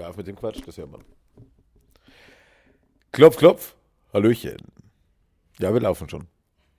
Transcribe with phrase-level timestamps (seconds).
[0.00, 1.02] Hör auf mit dem Quatsch, das hört man.
[3.12, 3.74] Klopf, klopf.
[4.14, 4.56] Hallöchen.
[5.58, 6.26] Ja, wir laufen schon.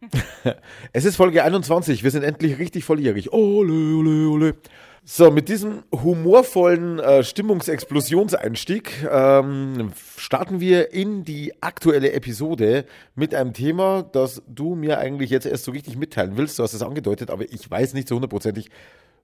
[0.92, 2.04] es ist Folge 21.
[2.04, 3.32] Wir sind endlich richtig volljährig.
[3.32, 4.56] Ole, ole, ole.
[5.04, 13.54] So, mit diesem humorvollen äh, Stimmungsexplosionseinstieg ähm, starten wir in die aktuelle Episode mit einem
[13.54, 16.58] Thema, das du mir eigentlich jetzt erst so richtig mitteilen willst.
[16.58, 18.72] Du hast es angedeutet, aber ich weiß nicht so hundertprozentig,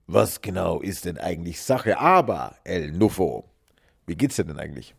[0.06, 1.98] was genau ist denn eigentlich Sache.
[1.98, 3.47] Aber, El Nuffo,
[4.08, 4.94] wie geht's dir denn eigentlich?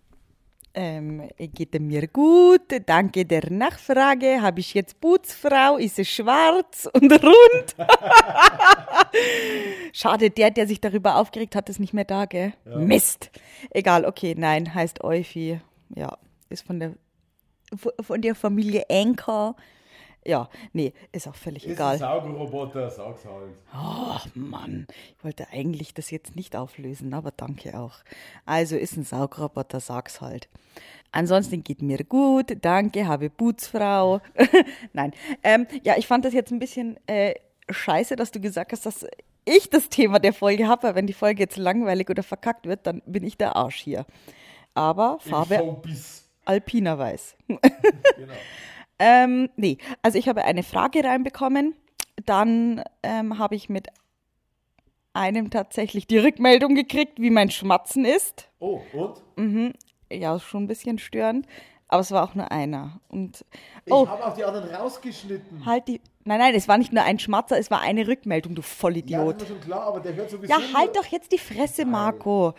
[0.75, 4.41] Ähm, geht mir gut, danke der Nachfrage.
[4.41, 5.77] Habe ich jetzt Putzfrau?
[5.77, 7.75] Ist es schwarz und rund?
[9.93, 12.53] Schade, der, der sich darüber aufgeregt hat, ist nicht mehr da, gell?
[12.65, 12.77] Ja.
[12.77, 13.31] Mist.
[13.71, 15.59] Egal, okay, nein, heißt Eufi.
[15.95, 16.17] Ja,
[16.49, 16.93] ist von der,
[17.75, 19.55] von der Familie Enker.
[20.29, 21.95] Ja, nee, ist auch völlig ist egal.
[21.95, 23.55] Ist ein Saugroboter, sag's halt.
[23.73, 24.85] Oh Mann,
[25.17, 27.95] ich wollte eigentlich das jetzt nicht auflösen, aber danke auch.
[28.45, 30.47] Also ist ein Saugroboter, sag's halt.
[31.11, 34.21] Ansonsten geht mir gut, danke, habe Putzfrau.
[34.93, 37.33] Nein, ähm, ja, ich fand das jetzt ein bisschen äh,
[37.67, 39.07] scheiße, dass du gesagt hast, dass
[39.45, 42.85] ich das Thema der Folge habe, weil wenn die Folge jetzt langweilig oder verkackt wird,
[42.85, 44.05] dann bin ich der Arsch hier.
[44.75, 45.81] Aber Farbe
[46.45, 47.35] Alpina weiß.
[47.47, 48.33] genau.
[48.99, 51.75] Ähm, nee, also ich habe eine Frage reinbekommen.
[52.25, 53.87] Dann ähm, habe ich mit
[55.13, 58.49] einem tatsächlich die Rückmeldung gekriegt, wie mein Schmatzen ist.
[58.59, 59.21] Oh, und?
[59.37, 59.73] Mhm.
[60.11, 61.47] Ja, schon ein bisschen störend.
[61.87, 62.99] Aber es war auch nur einer.
[63.07, 63.43] Und,
[63.89, 65.65] oh, ich habe auch die anderen rausgeschnitten.
[65.65, 66.01] Halt die.
[66.23, 69.19] Nein, nein, es war nicht nur ein Schmatzer, es war eine Rückmeldung, du Vollidiot.
[69.19, 70.53] Ja, das ist mir schon klar, aber der hört sowieso.
[70.53, 72.53] Ja, halt doch jetzt die Fresse, Marco.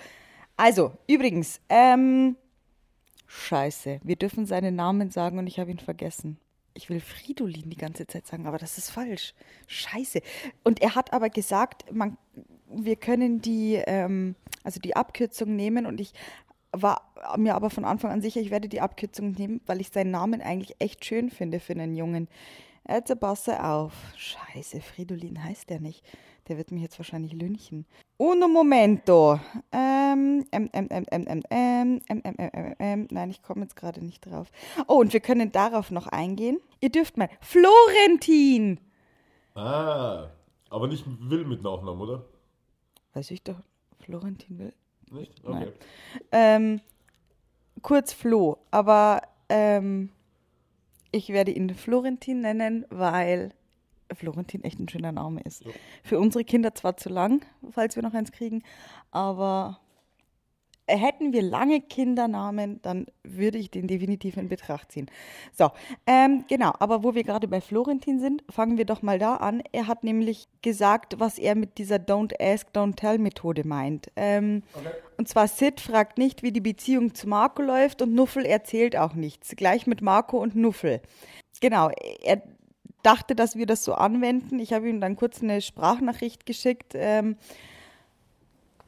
[0.56, 2.36] Also, übrigens, ähm,
[3.32, 6.36] Scheiße, wir dürfen seinen Namen sagen und ich habe ihn vergessen.
[6.74, 9.34] Ich will Fridolin die ganze Zeit sagen, aber das ist falsch.
[9.68, 10.20] Scheiße.
[10.64, 12.18] Und er hat aber gesagt, man,
[12.66, 16.12] wir können die, ähm, also die Abkürzung nehmen und ich
[16.72, 20.10] war mir aber von Anfang an sicher, ich werde die Abkürzung nehmen, weil ich seinen
[20.10, 22.26] Namen eigentlich echt schön finde für einen Jungen.
[22.88, 23.92] Jetzt passe auf.
[24.16, 26.04] Scheiße, Fridolin heißt der nicht.
[26.50, 27.86] Der wird mich jetzt wahrscheinlich lünchen.
[28.16, 29.38] Uno momento.
[29.70, 33.76] Ähm, ähm, ähm, ähm, ähm, ähm, ähm, ähm, ähm, ähm, ähm, nein, ich komme jetzt
[33.76, 34.50] gerade nicht drauf.
[34.88, 36.58] Oh, und wir können darauf noch eingehen.
[36.80, 37.28] Ihr dürft mal.
[37.40, 38.80] Florentin!
[39.54, 40.30] Ah,
[40.70, 42.24] aber nicht Will mit Nachnamen, oder?
[43.14, 43.60] Weiß ich doch.
[44.00, 44.74] Florentin Will.
[45.12, 45.44] Nicht?
[45.44, 45.72] Okay.
[46.32, 46.80] Ähm,
[47.80, 50.10] kurz Flo, aber ähm,
[51.12, 53.54] ich werde ihn Florentin nennen, weil
[54.14, 55.64] Florentin echt ein schöner Name ist.
[55.64, 55.72] Ja.
[56.02, 58.62] Für unsere Kinder zwar zu lang, falls wir noch eins kriegen,
[59.10, 59.80] aber
[60.98, 65.10] hätten wir lange Kindernamen, dann würde ich den definitiv in Betracht ziehen.
[65.56, 65.70] So,
[66.06, 69.62] ähm, genau, aber wo wir gerade bei Florentin sind, fangen wir doch mal da an.
[69.72, 74.10] Er hat nämlich gesagt, was er mit dieser Don't Ask, Don't Tell Methode meint.
[74.16, 74.88] Ähm, okay.
[75.16, 79.14] Und zwar Sid fragt nicht, wie die Beziehung zu Marco läuft und Nuffel erzählt auch
[79.14, 79.54] nichts.
[79.56, 81.00] Gleich mit Marco und Nuffel.
[81.60, 81.90] Genau,
[82.22, 82.42] er
[83.02, 84.58] dachte, dass wir das so anwenden.
[84.58, 87.36] Ich habe ihm dann kurz eine Sprachnachricht geschickt ähm,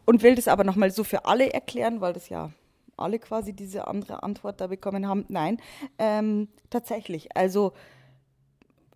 [0.05, 2.51] und will das aber nochmal so für alle erklären, weil das ja
[2.97, 5.25] alle quasi diese andere Antwort da bekommen haben.
[5.29, 5.59] Nein,
[5.99, 7.37] ähm, tatsächlich.
[7.37, 7.73] Also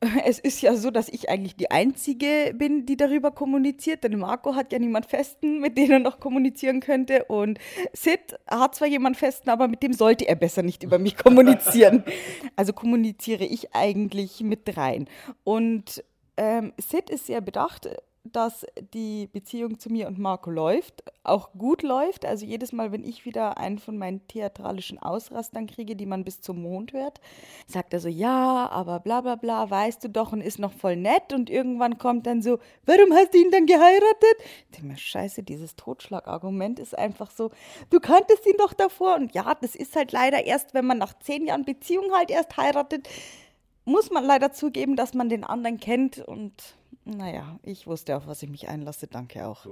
[0.24, 4.04] es ist ja so, dass ich eigentlich die Einzige bin, die darüber kommuniziert.
[4.04, 7.24] Denn Marco hat ja niemand Festen, mit dem er noch kommunizieren könnte.
[7.24, 7.58] Und
[7.92, 12.04] Sid hat zwar jemand Festen, aber mit dem sollte er besser nicht über mich kommunizieren.
[12.56, 15.08] Also kommuniziere ich eigentlich mit rein.
[15.44, 16.02] Und
[16.36, 17.88] ähm, Sid ist sehr bedacht
[18.32, 22.24] dass die Beziehung zu mir und Marco läuft, auch gut läuft.
[22.24, 26.40] Also jedes Mal, wenn ich wieder einen von meinen theatralischen Ausrastern kriege, die man bis
[26.40, 27.20] zum Mond hört,
[27.66, 30.96] sagt er so, ja, aber bla bla bla, weißt du doch und ist noch voll
[30.96, 31.32] nett.
[31.32, 34.36] Und irgendwann kommt dann so, warum hast du ihn dann geheiratet?
[34.40, 37.50] Ich denke mir, scheiße, dieses Totschlagargument ist einfach so,
[37.90, 39.16] du kanntest ihn doch davor.
[39.16, 42.56] Und ja, das ist halt leider erst, wenn man nach zehn Jahren Beziehung halt erst
[42.56, 43.08] heiratet,
[43.86, 46.52] muss man leider zugeben, dass man den anderen kennt und
[47.04, 49.06] naja, ich wusste, auf was ich mich einlasse.
[49.06, 49.66] Danke auch.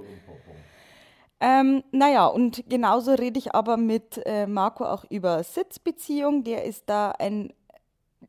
[1.41, 6.45] Ähm, naja, und genauso rede ich aber mit äh, Marco auch über Sitzbeziehung.
[6.45, 7.53] Der ist da ein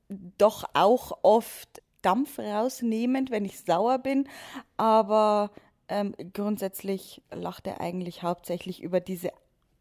[0.09, 4.29] doch auch oft Dampf rausnehmend, wenn ich sauer bin.
[4.77, 5.53] Aber
[5.89, 9.31] ähm, grundsätzlich lacht er eigentlich hauptsächlich über diese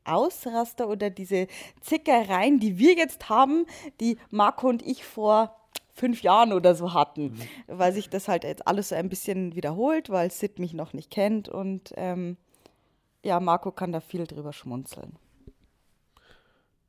[0.03, 1.47] Ausraster oder diese
[1.81, 3.65] Zickereien, die wir jetzt haben,
[3.99, 5.55] die Marco und ich vor
[5.95, 7.39] fünf Jahren oder so hatten, mhm.
[7.67, 11.09] weil sich das halt jetzt alles so ein bisschen wiederholt, weil Sid mich noch nicht
[11.09, 12.37] kennt und ähm,
[13.23, 15.17] ja, Marco kann da viel drüber schmunzeln.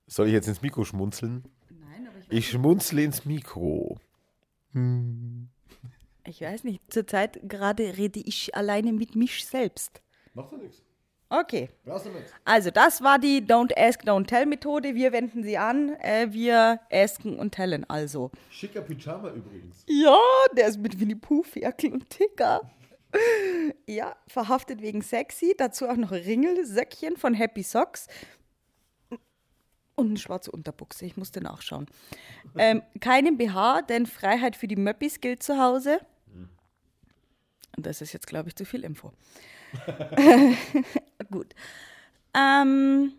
[0.08, 1.44] Soll ich jetzt ins Mikro schmunzeln?
[1.70, 3.98] Nein, aber ich, ich schmunzle ins Mikro.
[4.72, 5.48] Hm.
[6.26, 10.02] Ich weiß nicht, zurzeit gerade rede ich alleine mit mich selbst.
[10.34, 10.82] Macht doch nichts.
[11.28, 11.68] Okay.
[12.44, 14.94] Also, das war die Don't Ask, Don't Tell Methode.
[14.94, 15.96] Wir wenden sie an.
[15.96, 18.30] Äh, wir asken und tellen also.
[18.50, 19.84] Schicker Pyjama übrigens.
[19.88, 20.18] Ja,
[20.56, 22.70] der ist mit Winnie Pooh, Ferkel und Ticker.
[23.86, 25.54] Ja, verhaftet wegen sexy.
[25.56, 28.06] Dazu auch noch Ringelsöckchen von Happy Socks.
[29.96, 31.06] Und eine schwarze Unterbuchse.
[31.06, 31.86] Ich musste nachschauen.
[32.58, 36.00] Ähm, keinen BH, denn Freiheit für die Möppis gilt zu Hause.
[37.76, 39.12] Und das ist jetzt, glaube ich, zu viel Info.
[41.30, 41.54] Gut.
[42.34, 43.12] Ähm,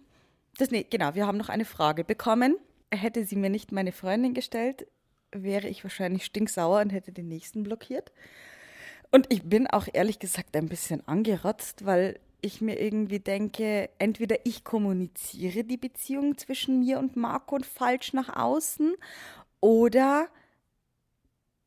[0.57, 2.57] das, nee, genau, wir haben noch eine Frage bekommen.
[2.91, 4.87] Hätte sie mir nicht meine Freundin gestellt,
[5.31, 8.11] wäre ich wahrscheinlich stinksauer und hätte den nächsten blockiert.
[9.11, 14.37] Und ich bin auch ehrlich gesagt ein bisschen angerotzt, weil ich mir irgendwie denke, entweder
[14.45, 18.95] ich kommuniziere die Beziehung zwischen mir und Marco und falsch nach außen
[19.59, 20.27] oder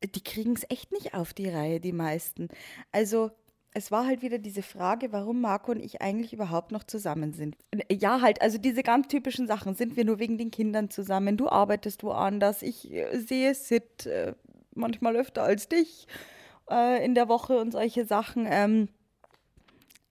[0.03, 2.49] die kriegen es echt nicht auf die Reihe, die meisten.
[2.91, 3.31] Also
[3.73, 7.55] es war halt wieder diese Frage, warum Marco und ich eigentlich überhaupt noch zusammen sind.
[7.89, 9.75] Ja, halt, also diese ganz typischen Sachen.
[9.75, 11.37] Sind wir nur wegen den Kindern zusammen?
[11.37, 12.63] Du arbeitest woanders.
[12.63, 14.33] Ich äh, sehe Sid äh,
[14.75, 16.07] manchmal öfter als dich
[16.69, 18.45] äh, in der Woche und solche Sachen.
[18.49, 18.89] Ähm,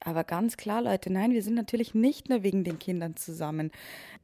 [0.02, 3.70] aber ganz klar, Leute, nein, wir sind natürlich nicht nur wegen den Kindern zusammen.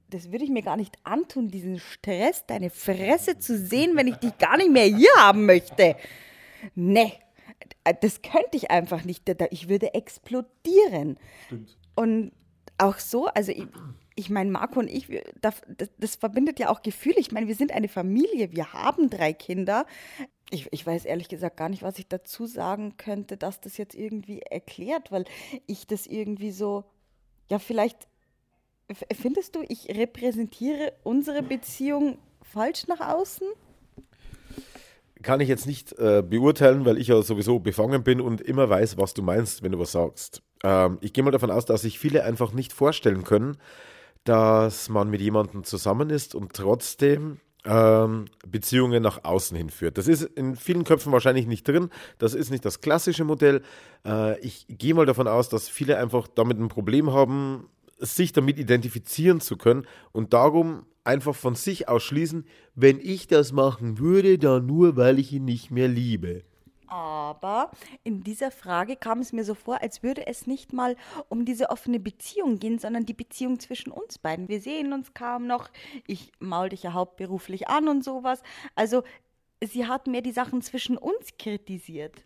[0.09, 4.17] Das würde ich mir gar nicht antun, diesen Stress, deine Fresse zu sehen, wenn ich
[4.17, 5.97] dich gar nicht mehr hier haben möchte.
[6.75, 7.12] Nee,
[8.01, 9.29] das könnte ich einfach nicht.
[9.51, 11.19] Ich würde explodieren.
[11.47, 11.77] Stimmt.
[11.95, 12.33] Und
[12.79, 13.67] auch so, also ich,
[14.15, 15.09] ich meine, Marco und ich,
[15.41, 15.63] das,
[15.99, 17.17] das, verbindet ja auch Gefühle.
[17.19, 19.87] Ich meine, wir sind eine Familie, wir haben drei Kinder.
[20.51, 23.95] Ich, ich weiß ehrlich gesagt gar nicht, was ich dazu sagen könnte, dass das jetzt
[23.95, 25.25] irgendwie erklärt, weil
[25.67, 26.85] ich das irgendwie so,
[27.49, 28.09] ja, vielleicht
[29.13, 33.47] findest du, ich repräsentiere unsere Beziehung falsch nach außen?
[35.23, 38.99] Kann ich jetzt nicht äh, beurteilen, weil ich ja sowieso befangen bin und immer weiß,
[38.99, 40.43] was du meinst, wenn du was sagst.
[40.63, 43.57] Ähm, ich gehe mal davon aus, dass sich viele einfach nicht vorstellen können,
[44.25, 49.99] dass man mit jemandem zusammen ist und trotzdem ähm, Beziehungen nach außen hinführt.
[49.99, 51.91] Das ist in vielen Köpfen wahrscheinlich nicht drin.
[52.19, 53.63] Das ist nicht das klassische Modell.
[54.05, 58.58] Äh, ich gehe mal davon aus, dass viele einfach damit ein Problem haben, sich damit
[58.58, 64.66] identifizieren zu können und darum einfach von sich ausschließen, wenn ich das machen würde, dann
[64.66, 66.43] nur, weil ich ihn nicht mehr liebe.
[66.88, 67.72] Aber
[68.04, 70.96] in dieser Frage kam es mir so vor, als würde es nicht mal
[71.28, 74.48] um diese offene Beziehung gehen, sondern die Beziehung zwischen uns beiden.
[74.48, 75.69] Wir sehen uns kaum noch.
[76.06, 78.43] Ich maul dich ja hauptberuflich an und sowas.
[78.76, 79.02] Also
[79.62, 82.25] sie hat mehr die Sachen zwischen uns kritisiert.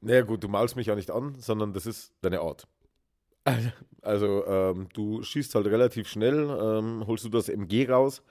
[0.00, 2.68] Naja gut, du malst mich ja nicht an, sondern das ist deine Art.
[4.02, 8.22] Also ähm, du schießt halt relativ schnell, ähm, holst du das MG raus,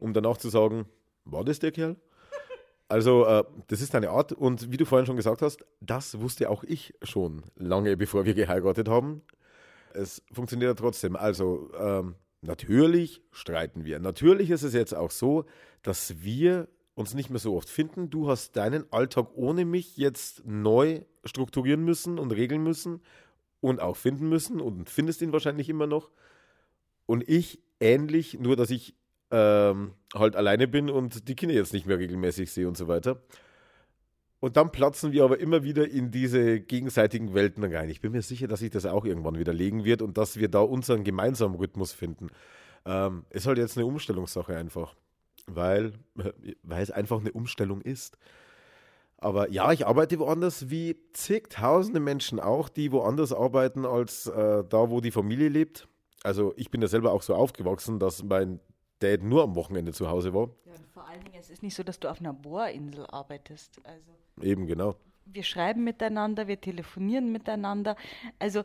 [0.00, 0.86] um danach zu sagen,
[1.24, 1.96] war das der Kerl?
[2.88, 6.50] Also äh, das ist deine Art und wie du vorhin schon gesagt hast, das wusste
[6.50, 9.22] auch ich schon lange bevor wir geheiratet haben.
[9.92, 11.14] Es funktioniert ja trotzdem.
[11.14, 14.00] Also ähm, natürlich streiten wir.
[14.00, 15.44] Natürlich ist es jetzt auch so,
[15.82, 18.10] dass wir uns nicht mehr so oft finden.
[18.10, 23.00] Du hast deinen Alltag ohne mich jetzt neu strukturieren müssen und regeln müssen
[23.60, 26.10] und auch finden müssen und findest ihn wahrscheinlich immer noch.
[27.06, 28.94] Und ich ähnlich, nur dass ich
[29.30, 33.22] ähm, halt alleine bin und die Kinder jetzt nicht mehr regelmäßig sehe und so weiter.
[34.40, 37.90] Und dann platzen wir aber immer wieder in diese gegenseitigen Welten rein.
[37.90, 40.60] Ich bin mir sicher, dass sich das auch irgendwann widerlegen wird und dass wir da
[40.60, 42.28] unseren gemeinsamen Rhythmus finden.
[42.86, 44.94] Ähm, ist halt jetzt eine Umstellungssache einfach,
[45.46, 45.92] weil,
[46.62, 48.16] weil es einfach eine Umstellung ist.
[49.20, 54.90] Aber ja, ich arbeite woanders wie zigtausende Menschen auch, die woanders arbeiten als äh, da,
[54.90, 55.88] wo die Familie lebt.
[56.22, 58.60] Also ich bin ja selber auch so aufgewachsen, dass mein
[59.00, 60.48] Dad nur am Wochenende zu Hause war.
[60.64, 63.80] Ja, und vor allen Dingen, es ist nicht so, dass du auf einer Bohrinsel arbeitest.
[63.84, 64.10] Also
[64.40, 64.96] Eben, genau.
[65.26, 67.96] Wir schreiben miteinander, wir telefonieren miteinander.
[68.38, 68.62] Also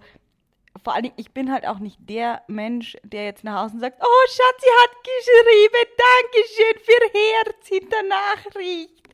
[0.83, 4.01] vor allen Dingen, ich bin halt auch nicht der Mensch, der jetzt nach Hause sagt,
[4.01, 9.04] oh Schatz, sie hat geschrieben, Dankeschön für Herz hinter Nachricht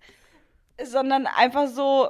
[0.82, 2.10] sondern einfach so,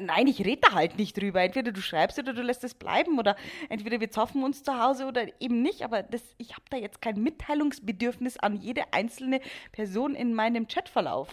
[0.00, 1.42] nein, ich rede da halt nicht drüber.
[1.42, 3.36] Entweder du schreibst oder du lässt es bleiben oder
[3.68, 5.82] entweder wir zoffen uns zu Hause oder eben nicht.
[5.82, 9.40] Aber das, ich habe da jetzt kein Mitteilungsbedürfnis an jede einzelne
[9.72, 11.28] Person in meinem Chatverlauf.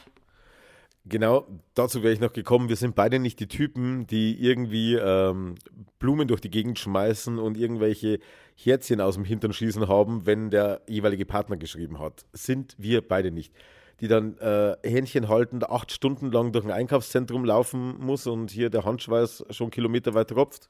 [1.05, 2.69] Genau, dazu wäre ich noch gekommen.
[2.69, 5.55] Wir sind beide nicht die Typen, die irgendwie ähm,
[5.97, 8.19] Blumen durch die Gegend schmeißen und irgendwelche
[8.55, 12.25] Herzchen aus dem Hintern schießen haben, wenn der jeweilige Partner geschrieben hat.
[12.33, 13.53] Sind wir beide nicht
[14.01, 18.69] die dann äh, Händchen haltend acht Stunden lang durch ein Einkaufszentrum laufen muss und hier
[18.69, 20.69] der Handschweiß schon kilometerweit tropft?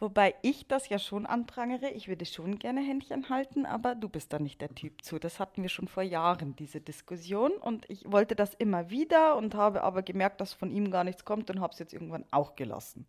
[0.00, 1.90] Wobei ich das ja schon anprangere.
[1.90, 5.18] Ich würde schon gerne Händchen halten, aber du bist da nicht der Typ zu.
[5.18, 7.50] Das hatten wir schon vor Jahren, diese Diskussion.
[7.52, 11.24] Und ich wollte das immer wieder und habe aber gemerkt, dass von ihm gar nichts
[11.24, 13.06] kommt und habe es jetzt irgendwann auch gelassen.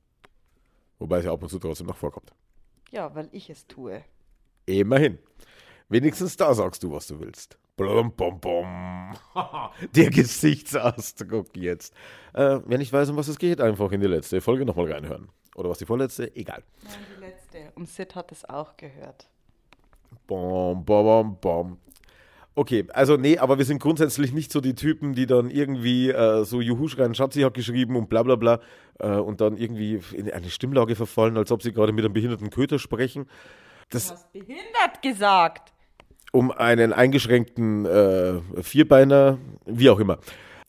[0.97, 2.33] Wobei es ja ab und zu trotzdem noch vorkommt.
[2.91, 4.03] Ja, weil ich es tue.
[4.65, 5.19] Immerhin.
[5.89, 7.59] Wenigstens da sagst du, was du willst.
[7.79, 8.67] Blum, bum, bum.
[9.95, 11.93] Der Gesichtsausdruck jetzt.
[12.33, 15.29] Äh, wer nicht weiß, um was es geht, einfach in die letzte Folge nochmal reinhören.
[15.55, 16.62] Oder was die vorletzte, egal.
[16.83, 17.71] Nein, die letzte.
[17.75, 19.29] Und Sid hat es auch gehört.
[20.27, 21.77] Bom, bom, bom, bom.
[22.53, 26.43] Okay, also nee, aber wir sind grundsätzlich nicht so die Typen, die dann irgendwie äh,
[26.43, 28.59] so Juhu schreien, Schatzi hat geschrieben und bla bla bla
[29.00, 32.50] äh, und dann irgendwie in eine Stimmlage verfallen, als ob sie gerade mit einem behinderten
[32.50, 33.29] Köter sprechen.
[33.89, 35.71] Das, Du hast behindert gesagt.
[36.31, 40.19] Um einen eingeschränkten äh, Vierbeiner, wie auch immer.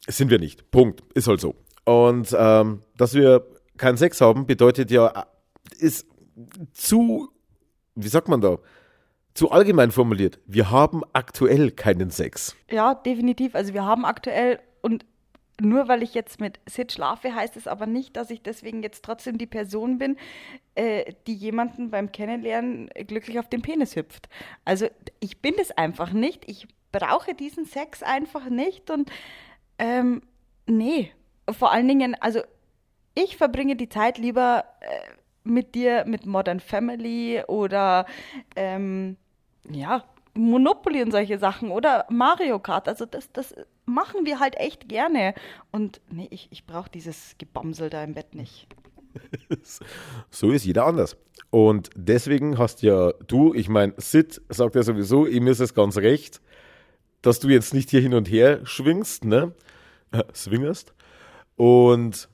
[0.07, 0.71] Sind wir nicht.
[0.71, 1.03] Punkt.
[1.15, 1.57] Ist halt so.
[1.85, 5.23] Und ähm, dass wir keinen Sex haben, bedeutet ja, äh,
[5.79, 6.07] ist
[6.73, 7.31] zu,
[7.95, 8.59] wie sagt man da,
[9.35, 10.41] zu allgemein formuliert.
[10.47, 12.57] Wir haben aktuell keinen Sex.
[12.71, 13.55] Ja, definitiv.
[13.55, 15.05] Also wir haben aktuell und
[15.61, 19.05] nur weil ich jetzt mit Sid schlafe, heißt es aber nicht, dass ich deswegen jetzt
[19.05, 20.17] trotzdem die Person bin,
[20.75, 24.29] äh, die jemanden beim Kennenlernen glücklich auf den Penis hüpft.
[24.65, 24.89] Also
[25.21, 26.49] ich bin es einfach nicht.
[26.49, 29.11] Ich brauche diesen Sex einfach nicht und
[29.79, 30.23] ähm,
[30.67, 31.13] nee.
[31.51, 32.41] Vor allen Dingen, also
[33.15, 34.87] ich verbringe die Zeit lieber äh,
[35.43, 38.07] mit dir, mit Modern Family oder
[38.57, 39.17] ähm,
[39.69, 42.89] ja, Monopoly und solche Sachen oder Mario Kart.
[42.89, 45.35] Also das, das machen wir halt echt gerne.
[45.71, 48.67] Und nee, ich, ich brauche dieses Gebamsel da im Bett nicht.
[50.31, 51.17] So ist jeder anders.
[51.51, 55.97] Und deswegen hast ja du, ich meine, Sid sagt ja sowieso, ihm ist es ganz
[55.97, 56.41] recht,
[57.23, 59.53] dass du jetzt nicht hier hin und her schwingst, ne?
[60.13, 60.95] Äh, swingerst.
[61.57, 62.30] Und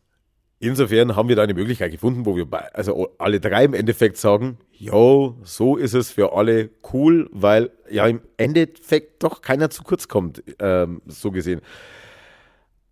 [0.59, 4.17] insofern haben wir da eine Möglichkeit gefunden, wo wir bei, also alle drei im Endeffekt
[4.17, 9.83] sagen, jo, so ist es für alle cool, weil ja im Endeffekt doch keiner zu
[9.83, 11.61] kurz kommt, ähm, so gesehen.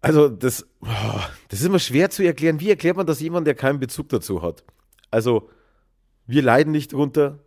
[0.01, 2.61] Also das, boah, das ist immer schwer zu erklären.
[2.61, 4.63] Wie erklärt man das jemand, der keinen Bezug dazu hat?
[5.11, 5.49] Also
[6.27, 7.39] wir leiden nicht drunter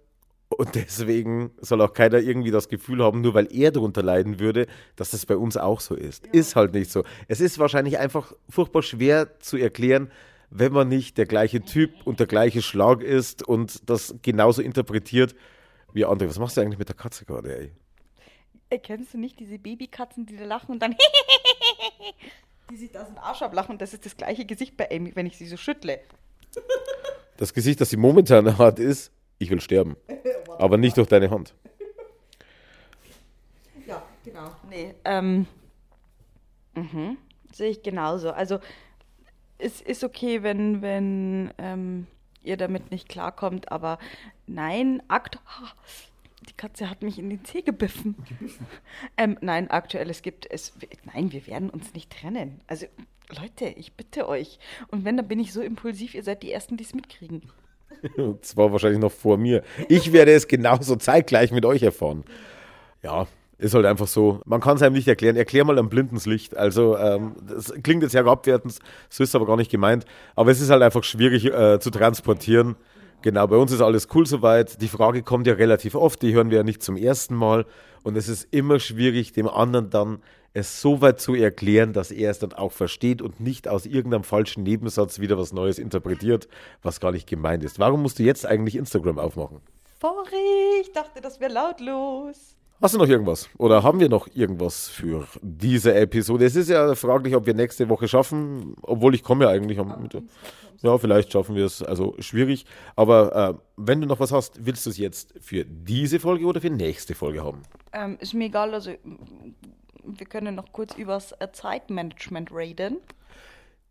[0.50, 4.68] und deswegen soll auch keiner irgendwie das Gefühl haben, nur weil er drunter leiden würde,
[4.96, 6.28] dass das bei uns auch so ist.
[6.28, 7.04] Ist halt nicht so.
[7.28, 10.12] Es ist wahrscheinlich einfach furchtbar schwer zu erklären,
[10.50, 15.36] wenn man nicht der gleiche Typ und der gleiche Schlag ist und das genauso interpretiert
[15.94, 16.30] wie andere.
[16.30, 17.72] Was machst du eigentlich mit der Katze gerade, ey?
[18.70, 20.96] Äh, kennst du nicht diese Babykatzen, die da lachen und dann
[22.70, 25.26] die sich da so den Arsch ablachen das ist das gleiche Gesicht bei Amy, wenn
[25.26, 26.00] ich sie so schüttle.
[27.38, 29.96] Das Gesicht, das sie momentan hat, ist, ich will sterben.
[30.58, 31.54] Aber nicht durch deine Hand.
[33.86, 34.52] Ja, genau.
[34.70, 35.48] Nee, ähm,
[36.76, 37.18] mhm,
[37.52, 38.32] sehe ich genauso.
[38.32, 38.60] Also
[39.58, 42.08] es ist okay, wenn, wenn ähm,
[42.44, 44.00] ihr damit nicht klarkommt, aber
[44.46, 45.74] nein, akt Ha,
[46.48, 48.16] die Katze hat mich in den Zeh gebiffen.
[49.18, 50.74] ähm, nein, aktuell, es gibt es.
[51.14, 52.62] Nein, wir werden uns nicht trennen.
[52.68, 52.86] Also,
[53.30, 54.60] Leute, ich bitte euch.
[54.88, 57.42] Und wenn, dann bin ich so impulsiv, ihr seid die Ersten, die es mitkriegen.
[58.18, 59.64] Und zwar wahrscheinlich noch vor mir.
[59.88, 62.24] Ich werde es genauso zeitgleich mit euch erfahren.
[63.04, 63.28] Ja,
[63.58, 64.40] ist halt einfach so.
[64.46, 65.36] Man kann es einem nicht erklären.
[65.36, 66.56] Erklär mal am Blindenlicht.
[66.56, 68.74] Also, ähm, das klingt jetzt ja abwertend,
[69.10, 70.06] so ist es aber gar nicht gemeint.
[70.36, 72.76] Aber es ist halt einfach schwierig äh, zu transportieren.
[73.24, 74.80] Genau, bei uns ist alles cool soweit.
[74.82, 77.66] Die Frage kommt ja relativ oft, die hören wir ja nicht zum ersten Mal.
[78.04, 80.20] Und es ist immer schwierig, dem anderen dann
[80.58, 84.24] es so weit zu erklären, dass er es dann auch versteht und nicht aus irgendeinem
[84.24, 86.48] falschen Nebensatz wieder was Neues interpretiert,
[86.82, 87.78] was gar nicht gemeint ist.
[87.78, 89.62] Warum musst du jetzt eigentlich Instagram aufmachen?
[90.02, 92.57] Sorry, ich dachte, das wäre lautlos.
[92.80, 93.50] Hast du noch irgendwas?
[93.58, 96.46] Oder haben wir noch irgendwas für diese Episode?
[96.46, 100.00] Es ist ja fraglich, ob wir nächste Woche schaffen, obwohl ich komme ja eigentlich am
[100.00, 100.22] Mittwoch.
[100.84, 101.82] Ja, vielleicht schaffen wir es.
[101.82, 102.68] Also schwierig.
[102.96, 106.62] Aber äh, wenn du noch was hast, willst du es jetzt für diese Folge oder
[106.62, 107.64] für nächste Folge haben?
[107.94, 108.92] Ähm, ist mir egal, also
[110.04, 112.98] wir können noch kurz übers äh, Zeitmanagement reden.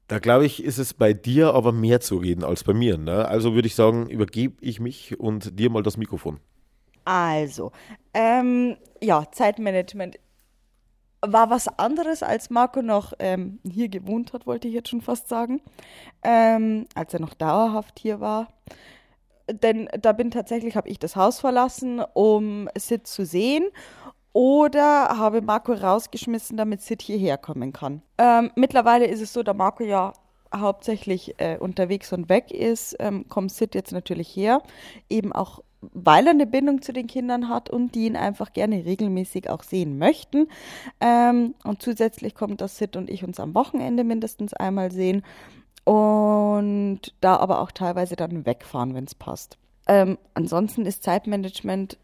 [0.07, 2.99] Da glaube ich, ist es bei dir aber mehr zu reden als bei mir.
[2.99, 3.27] Ne?
[3.27, 6.39] Also würde ich sagen, übergebe ich mich und dir mal das Mikrofon.
[7.07, 7.71] Also,
[8.15, 10.19] ähm, ja, Zeitmanagement
[11.25, 15.29] war was anderes, als Marco noch ähm, hier gewohnt hat, wollte ich jetzt schon fast
[15.29, 15.63] sagen,
[16.25, 18.49] ähm, als er noch dauerhaft hier war.
[19.49, 23.65] Denn da bin tatsächlich, habe ich das Haus verlassen, um Sid zu sehen
[24.33, 28.03] oder habe Marco rausgeschmissen, damit Sid hierher kommen kann.
[28.19, 30.13] Ähm, mittlerweile ist es so, da Marco ja
[30.53, 34.61] hauptsächlich äh, unterwegs und weg ist, ähm, kommt Sid jetzt natürlich her,
[35.09, 35.61] eben auch
[35.93, 39.63] weil er eine Bindung zu den Kindern hat und die ihn einfach gerne regelmäßig auch
[39.63, 40.49] sehen möchten.
[41.01, 45.23] Ähm, und zusätzlich kommt, dass Sid und ich uns am Wochenende mindestens einmal sehen
[45.85, 49.57] und da aber auch teilweise dann wegfahren, wenn es passt.
[49.87, 51.97] Ähm, ansonsten ist Zeitmanagement,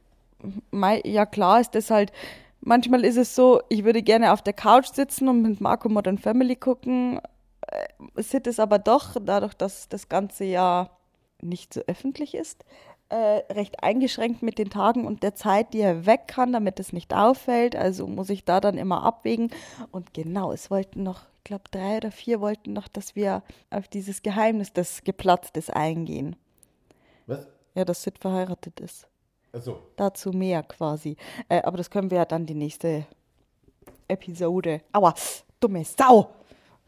[1.04, 2.12] ja klar ist das halt,
[2.60, 6.18] manchmal ist es so, ich würde gerne auf der Couch sitzen und mit Marco Modern
[6.18, 7.20] Family gucken.
[7.66, 10.90] Äh, Sid ist aber doch, dadurch, dass das Ganze ja
[11.42, 12.64] nicht so öffentlich ist,
[13.12, 16.94] äh, recht eingeschränkt mit den Tagen und der Zeit, die er weg kann, damit es
[16.94, 17.76] nicht auffällt.
[17.76, 19.50] Also muss ich da dann immer abwägen.
[19.90, 23.87] Und genau, es wollten noch, ich glaube, drei oder vier wollten noch, dass wir auf
[23.88, 26.37] dieses Geheimnis des Geplatztes eingehen.
[27.26, 27.46] Was?
[27.75, 29.06] Ja, dass Sid verheiratet ist.
[29.52, 29.78] Achso.
[29.96, 31.16] Dazu mehr quasi.
[31.50, 33.06] Äh, aber das können wir ja dann die nächste
[34.08, 34.80] Episode.
[34.92, 35.14] Aua,
[35.61, 36.30] dumme Sau!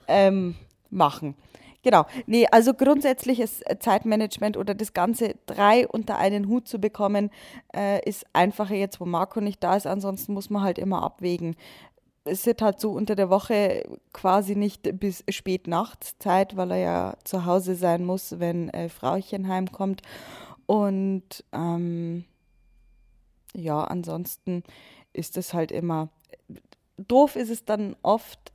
[0.08, 0.54] Ähm,
[0.90, 1.34] machen.
[1.84, 2.06] Genau.
[2.26, 7.30] Nee, also grundsätzlich ist Zeitmanagement oder das Ganze drei unter einen Hut zu bekommen,
[7.76, 9.86] äh, ist einfacher jetzt, wo Marco nicht da ist.
[9.86, 11.56] Ansonsten muss man halt immer abwägen.
[12.24, 16.78] Es wird halt so unter der Woche quasi nicht bis spät nachts Zeit, weil er
[16.78, 20.00] ja zu Hause sein muss, wenn äh, Frauchen heimkommt.
[20.64, 22.24] Und ähm,
[23.54, 24.62] ja, ansonsten
[25.12, 26.08] ist es halt immer.
[26.96, 28.53] Doof ist es dann oft,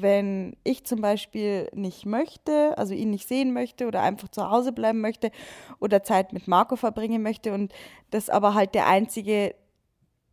[0.00, 4.72] wenn ich zum Beispiel nicht möchte, also ihn nicht sehen möchte oder einfach zu Hause
[4.72, 5.30] bleiben möchte
[5.80, 7.72] oder Zeit mit Marco verbringen möchte und
[8.10, 9.54] das aber halt der einzige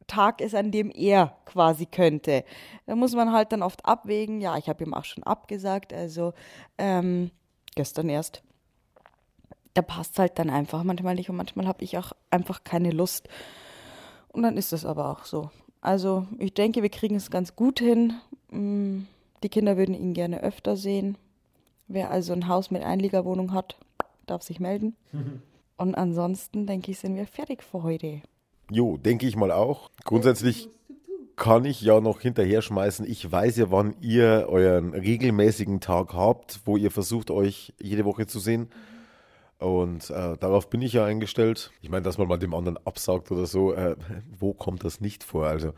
[0.07, 2.43] Tag ist, an dem er quasi könnte.
[2.85, 4.41] Da muss man halt dann oft abwägen.
[4.41, 6.33] Ja, ich habe ihm auch schon abgesagt, also
[6.77, 7.31] ähm,
[7.75, 8.41] gestern erst.
[9.75, 13.29] Da passt halt dann einfach manchmal nicht und manchmal habe ich auch einfach keine Lust.
[14.29, 15.51] Und dann ist das aber auch so.
[15.81, 18.15] Also ich denke, wir kriegen es ganz gut hin.
[18.51, 19.03] Mm,
[19.43, 21.17] die Kinder würden ihn gerne öfter sehen.
[21.88, 23.77] Wer also ein Haus mit Einliegerwohnung hat,
[24.25, 24.96] darf sich melden.
[25.77, 28.22] Und ansonsten denke ich, sind wir fertig für heute.
[28.69, 29.89] Jo, denke ich mal auch.
[30.03, 30.69] Grundsätzlich
[31.38, 33.10] kann ich ja noch hinterher schmeißen.
[33.10, 38.27] Ich weiß ja, wann ihr euren regelmäßigen Tag habt, wo ihr versucht, euch jede Woche
[38.27, 38.69] zu sehen.
[39.58, 41.72] Und äh, darauf bin ich ja eingestellt.
[41.81, 43.96] Ich meine, dass man mal dem anderen absagt oder so, äh,
[44.38, 45.48] wo kommt das nicht vor?
[45.48, 45.74] Also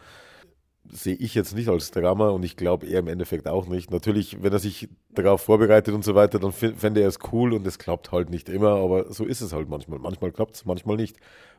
[0.89, 3.91] sehe ich jetzt nicht als Drama und ich glaube er im Endeffekt auch nicht.
[3.91, 7.65] Natürlich, wenn er sich darauf vorbereitet und so weiter, dann fände er es cool und
[7.67, 9.99] es klappt halt nicht immer, aber so ist es halt manchmal.
[9.99, 11.17] Manchmal klappt es, manchmal nicht.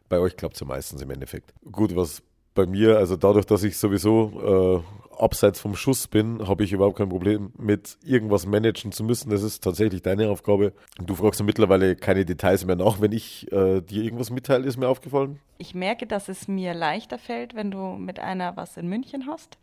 [0.09, 1.55] Bei euch klappt es ja meistens im Endeffekt.
[1.71, 2.23] Gut, was
[2.55, 6.98] bei mir, also dadurch, dass ich sowieso äh, abseits vom Schuss bin, habe ich überhaupt
[6.98, 9.31] kein Problem mit irgendwas managen zu müssen.
[9.31, 10.72] Das ist tatsächlich deine Aufgabe.
[10.98, 14.77] Du fragst ja mittlerweile keine Details mehr nach, wenn ich äh, dir irgendwas mitteile, ist
[14.77, 15.38] mir aufgefallen.
[15.59, 19.59] Ich merke, dass es mir leichter fällt, wenn du mit einer was in München hast,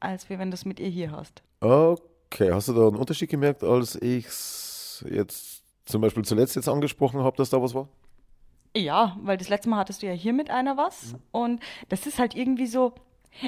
[0.00, 1.42] als wenn du es mit ihr hier hast.
[1.60, 6.68] Okay, hast du da einen Unterschied gemerkt, als ich es jetzt zum Beispiel zuletzt jetzt
[6.68, 7.88] angesprochen habe, dass da was war?
[8.76, 11.12] Ja, weil das letzte Mal hattest du ja hier mit einer was.
[11.12, 11.18] Mhm.
[11.32, 12.92] Und das ist halt irgendwie so,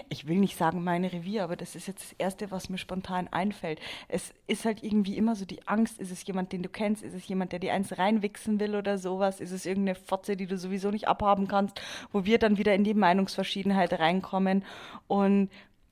[0.09, 3.29] ich will nicht sagen meine Revier, aber das ist jetzt das Erste, was mir spontan
[3.29, 3.81] einfällt.
[4.09, 7.14] Es ist halt irgendwie immer so die Angst, ist es jemand, den du kennst, ist
[7.14, 10.57] es jemand, der dir eins reinwichsen will oder sowas, ist es irgendeine Fotze, die du
[10.59, 11.81] sowieso nicht abhaben kannst,
[12.12, 14.64] wo wir dann wieder in die Meinungsverschiedenheit reinkommen.
[15.09, 15.50] Und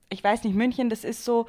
[0.09, 1.45] ich weiß nicht, München, das ist so,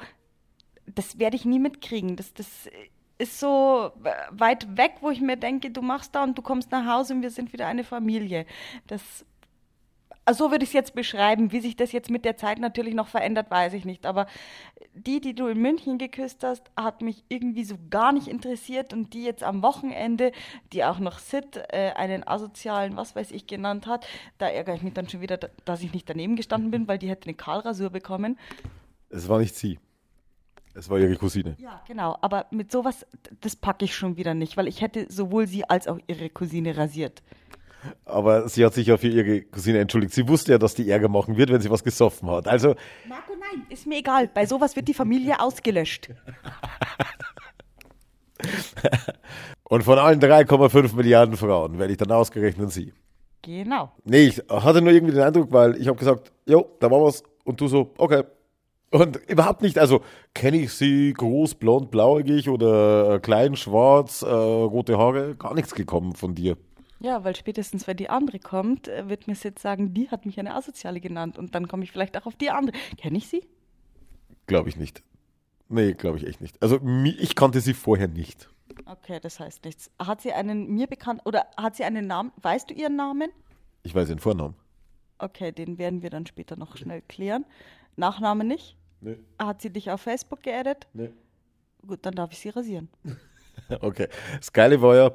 [0.85, 2.15] das werde ich nie mitkriegen.
[2.15, 2.69] Das, das
[3.17, 3.91] ist so
[4.31, 7.21] weit weg, wo ich mir denke, du machst da und du kommst nach Hause und
[7.21, 8.45] wir sind wieder eine Familie.
[8.87, 9.30] Das also
[10.29, 11.51] so würde ich es jetzt beschreiben.
[11.51, 14.05] Wie sich das jetzt mit der Zeit natürlich noch verändert, weiß ich nicht.
[14.05, 14.27] Aber
[14.93, 18.93] die, die du in München geküsst hast, hat mich irgendwie so gar nicht interessiert.
[18.93, 20.31] Und die jetzt am Wochenende,
[20.73, 24.05] die auch noch Sid, äh, einen asozialen, was weiß ich, genannt hat,
[24.37, 27.09] da ärgere ich mich dann schon wieder, dass ich nicht daneben gestanden bin, weil die
[27.09, 28.37] hätte eine Kahlrasur bekommen.
[29.09, 29.79] Es war nicht sie.
[30.73, 31.55] Es war ihre Cousine.
[31.59, 32.17] Ja, genau.
[32.21, 33.05] Aber mit sowas,
[33.41, 36.77] das packe ich schon wieder nicht, weil ich hätte sowohl sie als auch ihre Cousine
[36.77, 37.21] rasiert.
[38.05, 40.13] Aber sie hat sich ja für ihre Cousine entschuldigt.
[40.13, 42.47] Sie wusste ja, dass die Ärger machen wird, wenn sie was gesoffen hat.
[42.47, 42.75] Also.
[43.07, 44.27] Marco, nein, ist mir egal.
[44.27, 46.09] Bei sowas wird die Familie ausgelöscht.
[49.63, 52.93] Und von allen 3,5 Milliarden Frauen werde ich dann ausgerechnet sie.
[53.41, 53.91] Genau.
[54.03, 57.23] Nee, ich hatte nur irgendwie den Eindruck, weil ich habe gesagt, jo, da war was.
[57.43, 58.23] Und du so, okay,
[58.91, 60.01] und überhaupt nicht, also
[60.33, 65.73] kenne ich sie groß, blond, blauäugig oder äh, klein, schwarz, äh, rote Haare, gar nichts
[65.73, 66.57] gekommen von dir.
[67.01, 70.39] Ja, weil spätestens, wenn die andere kommt, äh, wird mir jetzt sagen, die hat mich
[70.39, 72.77] eine Asoziale genannt und dann komme ich vielleicht auch auf die andere.
[72.97, 73.43] Kenne ich sie?
[74.45, 75.01] Glaube ich nicht.
[75.67, 76.61] Nee, glaube ich echt nicht.
[76.61, 76.79] Also
[77.17, 78.49] ich kannte sie vorher nicht.
[78.85, 79.89] Okay, das heißt nichts.
[79.99, 82.31] Hat sie einen mir bekannt oder hat sie einen Namen?
[82.41, 83.31] Weißt du ihren Namen?
[83.83, 84.55] Ich weiß ihren Vornamen.
[85.17, 87.45] Okay, den werden wir dann später noch schnell klären.
[87.95, 88.77] Nachname nicht?
[88.99, 89.17] Nee.
[89.39, 90.87] Hat sie dich auf Facebook geaddet?
[90.93, 91.11] Nee.
[91.85, 92.89] Gut, dann darf ich sie rasieren.
[93.81, 94.07] okay.
[94.53, 95.11] Geile war ja,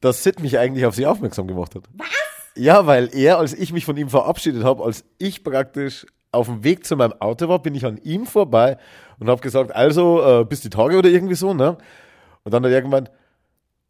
[0.00, 1.84] dass Sid mich eigentlich auf sie aufmerksam gemacht hat.
[1.94, 2.08] Was?
[2.56, 6.64] Ja, weil er, als ich mich von ihm verabschiedet habe, als ich praktisch auf dem
[6.64, 8.78] Weg zu meinem Auto war, bin ich an ihm vorbei
[9.18, 11.76] und habe gesagt, also äh, bis die Tage oder irgendwie so, ne?
[12.44, 13.08] Und dann hat er irgendwann,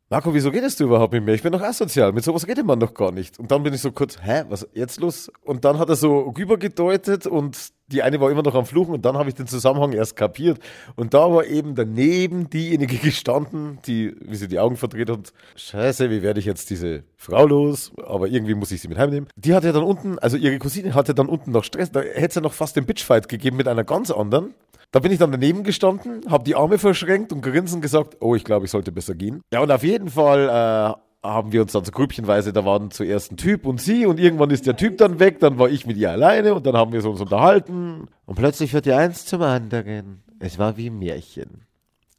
[0.08, 1.34] Marco, wieso redest du überhaupt mit mir?
[1.34, 2.12] Ich bin doch asozial.
[2.12, 3.40] Mit sowas redet man doch gar nicht.
[3.40, 5.32] Und dann bin ich so kurz, hä, was jetzt los?
[5.42, 9.04] Und dann hat er so rübergedeutet und die eine war immer noch am Fluchen und
[9.04, 10.60] dann habe ich den Zusammenhang erst kapiert.
[10.94, 16.08] Und da war eben daneben diejenige gestanden, die, wie sie die Augen verdreht und scheiße,
[16.08, 17.90] wie werde ich jetzt diese Frau los?
[18.04, 19.26] Aber irgendwie muss ich sie mit heimnehmen.
[19.34, 21.90] Die hatte dann unten, also ihre Cousine hatte dann unten noch Stress.
[21.90, 24.54] Da hätte es ja noch fast den Bitchfight gegeben mit einer ganz anderen.
[24.92, 28.44] Da bin ich dann daneben gestanden, habe die Arme verschränkt und grinsend gesagt, oh, ich
[28.44, 29.42] glaube, ich sollte besser gehen.
[29.52, 33.32] Ja, und auf jeden Fall äh, haben wir uns dann so grüppchenweise, da waren zuerst
[33.32, 35.96] ein Typ und sie und irgendwann ist der Typ dann weg, dann war ich mit
[35.96, 38.06] ihr alleine und dann haben wir uns unterhalten.
[38.24, 40.22] Und plötzlich wird ja eins zum anderen.
[40.38, 41.62] Es war wie ein Märchen.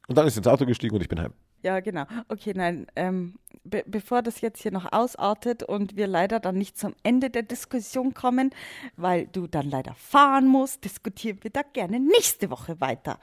[0.08, 1.34] Und dann ist sie ins Auto gestiegen und ich bin heim.
[1.68, 2.06] Ja, genau.
[2.30, 6.78] Okay, nein, ähm, be bevor das jetzt hier noch ausartet und wir leider dann nicht
[6.78, 8.52] zum Ende der Diskussion kommen,
[8.96, 13.20] weil du dann leider fahren musst, diskutieren wir da gerne nächste Woche weiter.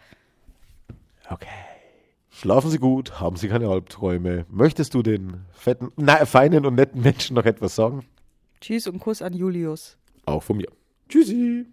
[1.31, 1.49] Okay.
[2.29, 4.45] Schlafen Sie gut, haben Sie keine Albträume.
[4.51, 8.05] Möchtest du den fetten, na, feinen und netten Menschen noch etwas sagen?
[8.61, 9.97] Tschüss und Kuss an Julius.
[10.27, 10.69] Auch von mir.
[11.09, 11.65] Tschüssi.